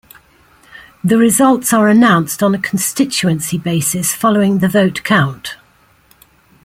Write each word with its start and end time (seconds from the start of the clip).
The 1.03 1.19
results 1.19 1.71
are 1.73 1.87
announced 1.87 2.41
on 2.41 2.55
a 2.55 2.59
constituency 2.59 3.59
basis 3.59 4.15
following 4.15 4.57
the 4.57 4.67
vote 4.67 5.03
count. 5.03 5.57